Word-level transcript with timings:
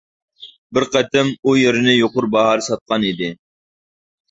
بىر 0.77 0.85
قېتىم 0.95 1.29
ئۇ 1.43 1.53
يېرىنى 1.59 1.95
يۇقىرى 1.97 2.33
باھادا 2.39 2.67
ساتقان 2.71 3.09
ئىدى. 3.13 3.33